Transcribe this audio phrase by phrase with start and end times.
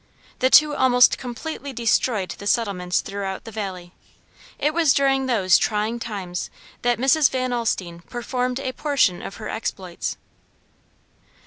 [0.39, 3.93] The two almost completely destroyed the settlements throughout the valley.
[4.57, 6.49] It was during those trying times
[6.81, 7.29] that Mrs.
[7.29, 10.17] Van Alstine performed a portion of her exploits.